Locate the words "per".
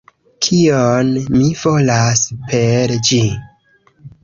2.49-2.97